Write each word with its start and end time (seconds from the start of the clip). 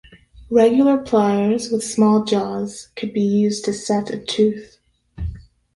Regular 0.49 0.97
pliers 0.97 1.69
with 1.69 1.83
small 1.83 2.23
jaws 2.25 2.89
could 2.95 3.13
be 3.13 3.21
used 3.21 3.65
to 3.65 3.71
set 3.73 4.09
a 4.09 4.17
tooth. 4.17 4.79